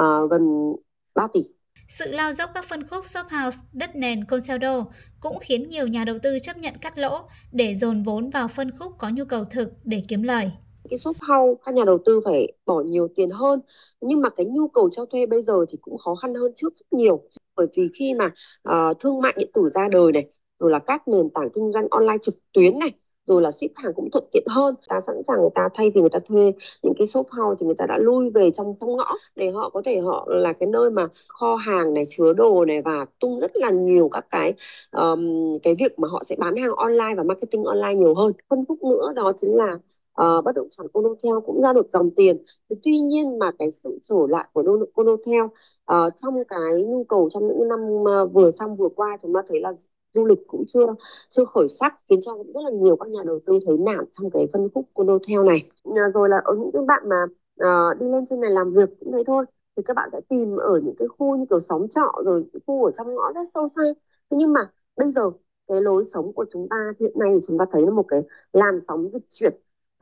uh, 0.00 0.30
gần 0.30 0.72
3 1.14 1.26
tỷ. 1.32 1.40
Sự 1.88 2.04
lao 2.12 2.32
dốc 2.32 2.50
các 2.54 2.64
phân 2.64 2.86
khúc 2.86 3.06
shop 3.06 3.26
house, 3.30 3.58
đất 3.72 3.96
nền, 3.96 4.24
condo 4.24 4.84
cũng 5.20 5.38
khiến 5.40 5.62
nhiều 5.68 5.86
nhà 5.86 6.04
đầu 6.04 6.16
tư 6.22 6.38
chấp 6.42 6.56
nhận 6.56 6.74
cắt 6.80 6.98
lỗ 6.98 7.20
để 7.52 7.74
dồn 7.74 8.02
vốn 8.02 8.30
vào 8.30 8.48
phân 8.48 8.70
khúc 8.78 8.92
có 8.98 9.10
nhu 9.10 9.24
cầu 9.24 9.44
thực 9.44 9.72
để 9.84 10.02
kiếm 10.08 10.22
lời. 10.22 10.50
Cái 10.88 10.98
shop 10.98 11.16
house 11.20 11.60
các 11.64 11.74
nhà 11.74 11.84
đầu 11.84 11.98
tư 12.04 12.20
phải 12.24 12.52
bỏ 12.66 12.80
nhiều 12.80 13.08
tiền 13.14 13.30
hơn. 13.30 13.60
Nhưng 14.00 14.20
mà 14.20 14.28
cái 14.30 14.46
nhu 14.46 14.68
cầu 14.68 14.90
cho 14.92 15.04
thuê 15.06 15.26
bây 15.26 15.42
giờ 15.42 15.64
thì 15.68 15.78
cũng 15.82 15.98
khó 15.98 16.14
khăn 16.14 16.34
hơn 16.34 16.52
trước 16.56 16.74
rất 16.76 16.86
nhiều. 16.98 17.22
Bởi 17.56 17.66
vì 17.76 17.88
khi 17.94 18.14
mà 18.14 18.26
uh, 18.68 19.00
thương 19.00 19.20
mại 19.20 19.34
điện 19.36 19.50
tử 19.54 19.70
ra 19.74 19.88
đời 19.92 20.12
này 20.12 20.28
rồi 20.58 20.70
là 20.70 20.78
các 20.78 21.08
nền 21.08 21.30
tảng 21.30 21.50
kinh 21.54 21.72
doanh 21.72 21.88
online 21.90 22.18
trực 22.22 22.34
tuyến 22.52 22.78
này 22.78 22.90
rồi 23.26 23.42
là 23.42 23.50
ship 23.50 23.70
hàng 23.74 23.92
cũng 23.96 24.10
thuận 24.12 24.24
tiện 24.32 24.44
hơn 24.46 24.74
ta 24.88 25.00
sẵn 25.00 25.16
sàng 25.28 25.40
người 25.40 25.50
ta 25.54 25.68
thay 25.74 25.90
vì 25.94 26.00
người 26.00 26.10
ta 26.10 26.18
thuê 26.18 26.52
những 26.82 26.92
cái 26.98 27.06
shop 27.06 27.26
house 27.30 27.56
thì 27.60 27.66
người 27.66 27.74
ta 27.74 27.86
đã 27.86 27.98
lui 27.98 28.30
về 28.30 28.50
trong 28.50 28.74
trong 28.80 28.96
ngõ 28.96 29.14
để 29.36 29.50
họ 29.50 29.70
có 29.70 29.82
thể 29.84 30.00
họ 30.00 30.26
là 30.30 30.52
cái 30.52 30.66
nơi 30.68 30.90
mà 30.90 31.08
kho 31.28 31.56
hàng 31.56 31.94
này 31.94 32.06
chứa 32.10 32.32
đồ 32.32 32.64
này 32.64 32.82
và 32.82 33.06
tung 33.20 33.40
rất 33.40 33.56
là 33.56 33.70
nhiều 33.70 34.08
các 34.12 34.26
cái 34.30 34.54
um, 34.92 35.58
cái 35.62 35.74
việc 35.74 35.98
mà 35.98 36.08
họ 36.08 36.22
sẽ 36.26 36.36
bán 36.38 36.56
hàng 36.56 36.72
online 36.76 37.14
và 37.16 37.22
marketing 37.22 37.64
online 37.64 37.94
nhiều 37.94 38.14
hơn. 38.14 38.32
Phân 38.50 38.64
khúc 38.68 38.78
nữa 38.84 39.12
đó 39.16 39.32
chính 39.40 39.56
là 39.56 39.78
uh, 40.20 40.44
bất 40.44 40.54
động 40.54 40.68
sản 40.76 40.86
Conotel 40.92 41.32
cũng 41.46 41.62
ra 41.62 41.72
được 41.72 41.90
dòng 41.90 42.10
tiền. 42.16 42.44
Thì 42.70 42.76
tuy 42.84 42.98
nhiên 42.98 43.38
mà 43.38 43.50
cái 43.58 43.72
sự 43.84 43.98
trở 44.02 44.16
lại 44.28 44.48
của 44.52 44.86
Conotel 44.94 45.42
uh, 45.44 46.12
trong 46.18 46.34
cái 46.48 46.82
nhu 46.86 47.04
cầu 47.04 47.28
trong 47.32 47.46
những 47.46 47.68
năm 47.68 47.80
uh, 47.80 48.32
vừa 48.32 48.50
xong 48.50 48.76
vừa 48.76 48.88
qua 48.88 49.18
chúng 49.22 49.34
ta 49.34 49.42
thấy 49.48 49.60
là 49.60 49.72
du 50.14 50.24
lịch 50.24 50.38
cũng 50.46 50.64
chưa 50.68 50.86
chưa 51.30 51.44
khởi 51.44 51.68
sắc 51.68 51.94
khiến 52.10 52.20
cho 52.22 52.36
rất 52.54 52.60
là 52.64 52.70
nhiều 52.70 52.96
các 52.96 53.08
nhà 53.08 53.20
đầu 53.26 53.40
tư 53.46 53.58
thấy 53.66 53.76
nản 53.78 54.04
trong 54.12 54.30
cái 54.30 54.48
phân 54.52 54.68
khúc 54.74 54.84
Conotel 54.94 55.44
này. 55.46 55.70
Rồi 56.14 56.28
là 56.28 56.40
ở 56.44 56.54
những 56.54 56.72
cái 56.72 56.82
bạn 56.86 57.02
mà 57.08 57.24
uh, 57.64 58.00
đi 58.00 58.08
lên 58.08 58.24
trên 58.26 58.40
này 58.40 58.50
làm 58.50 58.72
việc 58.72 58.88
cũng 59.00 59.12
thế 59.12 59.22
thôi. 59.26 59.44
Thì 59.76 59.82
các 59.86 59.96
bạn 59.96 60.08
sẽ 60.12 60.20
tìm 60.28 60.56
ở 60.56 60.80
những 60.84 60.94
cái 60.98 61.08
khu 61.08 61.36
như 61.36 61.44
kiểu 61.50 61.60
xóm 61.60 61.88
trọ 61.88 62.12
rồi 62.24 62.44
khu 62.66 62.84
ở 62.84 62.90
trong 62.90 63.14
ngõ 63.14 63.32
rất 63.34 63.48
sâu 63.54 63.68
xa. 63.68 63.82
Thế 64.30 64.36
nhưng 64.36 64.52
mà 64.52 64.60
bây 64.96 65.10
giờ 65.10 65.30
cái 65.66 65.80
lối 65.80 66.04
sống 66.04 66.32
của 66.32 66.44
chúng 66.52 66.68
ta 66.70 66.76
hiện 67.00 67.12
nay 67.14 67.30
thì 67.34 67.40
chúng 67.46 67.58
ta 67.58 67.64
thấy 67.72 67.82
là 67.82 67.90
một 67.90 68.04
cái 68.08 68.22
làn 68.52 68.78
sóng 68.88 69.08
dịch 69.12 69.26
chuyển 69.30 69.52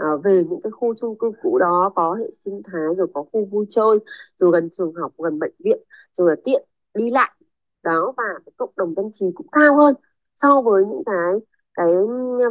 à, 0.00 0.08
về 0.24 0.44
những 0.50 0.60
cái 0.62 0.70
khu 0.70 0.94
chung 0.94 1.18
cư 1.18 1.32
cũ 1.42 1.58
đó 1.58 1.92
có 1.96 2.14
hệ 2.14 2.30
sinh 2.44 2.62
thái 2.64 2.82
rồi 2.96 3.06
có 3.14 3.24
khu 3.32 3.44
vui 3.44 3.66
chơi 3.70 3.98
rồi 4.38 4.50
gần 4.52 4.68
trường 4.72 4.94
học 4.94 5.12
gần 5.18 5.38
bệnh 5.38 5.54
viện 5.58 5.78
rồi 6.14 6.28
là 6.30 6.36
tiện 6.44 6.68
đi 6.94 7.10
lại. 7.10 7.30
Đó 7.82 8.12
và 8.16 8.24
cái 8.46 8.52
cộng 8.56 8.70
đồng 8.76 8.94
dân 8.94 9.10
trí 9.12 9.26
cũng 9.34 9.46
cao 9.52 9.76
hơn 9.76 9.94
so 10.34 10.62
với 10.62 10.84
những 10.86 11.02
cái 11.06 11.32
cái 11.74 11.86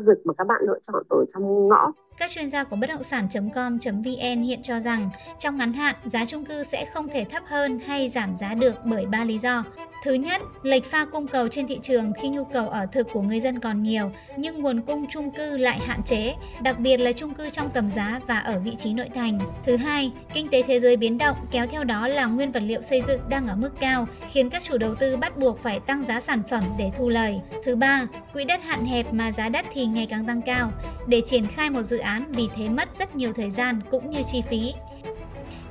việc 0.06 0.18
mà 0.26 0.34
các 0.38 0.48
bạn 0.48 0.62
lựa 0.68 0.80
chọn 0.84 1.04
ở 1.10 1.26
trong 1.34 1.68
ngõ 1.68 1.92
các 2.30 2.34
chuyên 2.34 2.50
gia 2.50 2.64
của 2.64 2.76
bất 2.76 2.88
động 2.88 3.04
sản.com.vn 3.04 4.42
hiện 4.44 4.62
cho 4.64 4.80
rằng 4.80 5.10
trong 5.40 5.58
ngắn 5.58 5.74
hạn 5.74 5.96
giá 6.06 6.26
chung 6.26 6.46
cư 6.46 6.64
sẽ 6.64 6.86
không 6.86 7.08
thể 7.08 7.24
thấp 7.24 7.44
hơn 7.48 7.80
hay 7.88 8.10
giảm 8.10 8.36
giá 8.36 8.54
được 8.54 8.76
bởi 8.86 9.06
ba 9.06 9.24
lý 9.24 9.40
do. 9.40 9.64
Thứ 10.04 10.14
nhất, 10.14 10.42
lệch 10.64 10.86
pha 10.86 11.06
cung 11.06 11.28
cầu 11.28 11.48
trên 11.48 11.68
thị 11.68 11.80
trường 11.84 12.14
khi 12.22 12.30
nhu 12.30 12.44
cầu 12.44 12.70
ở 12.70 12.86
thực 12.86 13.08
của 13.14 13.22
người 13.22 13.42
dân 13.42 13.60
còn 13.60 13.84
nhiều 13.84 14.12
nhưng 14.38 14.62
nguồn 14.62 14.82
cung 14.82 15.06
chung 15.10 15.32
cư 15.32 15.58
lại 15.58 15.80
hạn 15.80 16.04
chế, 16.04 16.36
đặc 16.62 16.80
biệt 16.80 16.98
là 16.98 17.12
chung 17.12 17.34
cư 17.34 17.50
trong 17.50 17.70
tầm 17.70 17.90
giá 17.90 18.20
và 18.28 18.40
ở 18.40 18.60
vị 18.60 18.76
trí 18.76 18.94
nội 18.94 19.10
thành. 19.16 19.40
Thứ 19.66 19.78
hai, 19.78 20.12
kinh 20.34 20.48
tế 20.48 20.64
thế 20.68 20.80
giới 20.80 20.98
biến 20.98 21.18
động 21.18 21.38
kéo 21.52 21.66
theo 21.66 21.84
đó 21.84 22.08
là 22.08 22.26
nguyên 22.26 22.52
vật 22.52 22.64
liệu 22.64 22.82
xây 22.82 23.02
dựng 23.08 23.22
đang 23.30 23.48
ở 23.48 23.56
mức 23.56 23.70
cao, 23.80 24.08
khiến 24.30 24.50
các 24.50 24.64
chủ 24.64 24.78
đầu 24.78 24.96
tư 24.96 25.18
bắt 25.18 25.38
buộc 25.38 25.64
phải 25.64 25.80
tăng 25.80 26.06
giá 26.08 26.22
sản 26.22 26.42
phẩm 26.50 26.64
để 26.78 26.92
thu 26.98 27.10
lời. 27.10 27.40
Thứ 27.66 27.76
ba, 27.76 28.08
quỹ 28.34 28.46
đất 28.46 28.62
hạn 28.64 28.86
hẹp 28.86 29.14
mà 29.14 29.32
giá 29.32 29.50
đất 29.50 29.66
thì 29.74 29.86
ngày 29.86 30.08
càng 30.10 30.28
tăng 30.28 30.42
cao. 30.42 30.72
Để 31.08 31.22
triển 31.22 31.48
khai 31.48 31.70
một 31.70 31.84
dự 31.84 31.98
án 31.98 32.19
vì 32.30 32.48
thế 32.56 32.70
mất 32.70 32.90
rất 33.00 33.16
nhiều 33.16 33.34
thời 33.34 33.52
gian 33.52 33.82
cũng 33.92 34.10
như 34.10 34.22
chi 34.32 34.44
phí. 34.50 34.74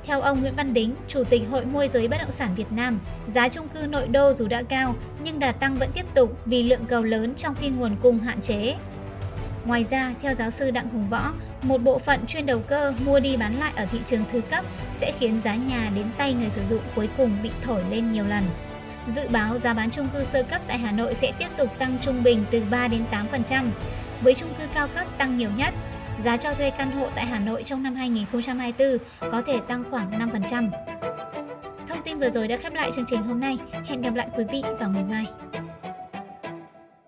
Theo 0.05 0.21
ông 0.21 0.41
Nguyễn 0.41 0.55
Văn 0.55 0.73
Đính, 0.73 0.95
Chủ 1.07 1.23
tịch 1.23 1.41
Hội 1.51 1.65
môi 1.65 1.87
giới 1.87 2.07
bất 2.07 2.17
động 2.21 2.31
sản 2.31 2.55
Việt 2.55 2.71
Nam, 2.71 2.99
giá 3.27 3.49
trung 3.49 3.67
cư 3.67 3.87
nội 3.87 4.07
đô 4.07 4.33
dù 4.33 4.47
đã 4.47 4.63
cao 4.63 4.95
nhưng 5.23 5.39
đà 5.39 5.51
tăng 5.51 5.75
vẫn 5.75 5.89
tiếp 5.93 6.05
tục 6.13 6.37
vì 6.45 6.63
lượng 6.63 6.85
cầu 6.85 7.03
lớn 7.03 7.33
trong 7.35 7.55
khi 7.55 7.69
nguồn 7.69 7.95
cung 8.01 8.19
hạn 8.19 8.41
chế. 8.41 8.75
Ngoài 9.65 9.85
ra, 9.89 10.13
theo 10.21 10.35
giáo 10.35 10.51
sư 10.51 10.71
Đặng 10.71 10.89
Hùng 10.89 11.09
Võ, 11.09 11.33
một 11.61 11.77
bộ 11.77 11.99
phận 11.99 12.25
chuyên 12.27 12.45
đầu 12.45 12.59
cơ 12.59 12.93
mua 13.05 13.19
đi 13.19 13.37
bán 13.37 13.59
lại 13.59 13.73
ở 13.75 13.85
thị 13.91 13.99
trường 14.05 14.23
thứ 14.31 14.41
cấp 14.41 14.65
sẽ 14.93 15.11
khiến 15.19 15.39
giá 15.39 15.55
nhà 15.55 15.91
đến 15.95 16.05
tay 16.17 16.33
người 16.33 16.49
sử 16.49 16.61
dụng 16.69 16.81
cuối 16.95 17.09
cùng 17.17 17.31
bị 17.43 17.51
thổi 17.63 17.83
lên 17.89 18.11
nhiều 18.11 18.25
lần. 18.25 18.43
Dự 19.07 19.27
báo 19.29 19.59
giá 19.59 19.73
bán 19.73 19.91
chung 19.91 20.07
cư 20.13 20.23
sơ 20.23 20.43
cấp 20.43 20.61
tại 20.67 20.77
Hà 20.77 20.91
Nội 20.91 21.15
sẽ 21.15 21.31
tiếp 21.39 21.47
tục 21.57 21.79
tăng 21.79 21.97
trung 22.01 22.23
bình 22.23 22.45
từ 22.51 22.63
3 22.71 22.87
đến 22.87 23.03
8%, 23.49 23.65
với 24.21 24.33
chung 24.33 24.53
cư 24.59 24.67
cao 24.73 24.87
cấp 24.87 25.07
tăng 25.17 25.37
nhiều 25.37 25.49
nhất 25.57 25.73
giá 26.23 26.37
cho 26.37 26.53
thuê 26.53 26.69
căn 26.69 26.91
hộ 26.91 27.07
tại 27.15 27.25
Hà 27.25 27.39
Nội 27.39 27.63
trong 27.63 27.83
năm 27.83 27.95
2024 27.95 29.31
có 29.31 29.41
thể 29.41 29.59
tăng 29.67 29.83
khoảng 29.91 30.11
5%. 30.11 30.69
Thông 31.87 32.03
tin 32.03 32.19
vừa 32.19 32.29
rồi 32.29 32.47
đã 32.47 32.57
khép 32.57 32.73
lại 32.73 32.91
chương 32.95 33.05
trình 33.07 33.21
hôm 33.21 33.39
nay. 33.39 33.57
Hẹn 33.85 34.01
gặp 34.01 34.13
lại 34.15 34.27
quý 34.37 34.43
vị 34.51 34.61
vào 34.79 34.89
ngày 34.89 35.03
mai. 35.03 35.25